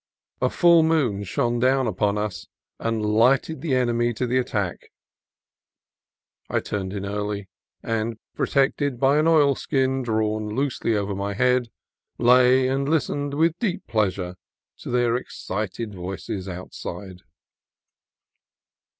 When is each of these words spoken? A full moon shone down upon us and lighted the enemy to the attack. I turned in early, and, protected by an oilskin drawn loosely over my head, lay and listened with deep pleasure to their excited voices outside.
A 0.41 0.49
full 0.49 0.81
moon 0.81 1.23
shone 1.23 1.59
down 1.59 1.85
upon 1.85 2.17
us 2.17 2.47
and 2.79 3.05
lighted 3.05 3.61
the 3.61 3.75
enemy 3.75 4.15
to 4.15 4.25
the 4.25 4.39
attack. 4.39 4.91
I 6.49 6.59
turned 6.59 6.91
in 6.91 7.05
early, 7.05 7.49
and, 7.83 8.17
protected 8.33 8.99
by 8.99 9.19
an 9.19 9.27
oilskin 9.27 10.01
drawn 10.01 10.55
loosely 10.55 10.95
over 10.95 11.13
my 11.13 11.35
head, 11.35 11.69
lay 12.17 12.67
and 12.67 12.89
listened 12.89 13.35
with 13.35 13.59
deep 13.59 13.85
pleasure 13.85 14.37
to 14.77 14.89
their 14.89 15.15
excited 15.15 15.93
voices 15.93 16.49
outside. 16.49 17.21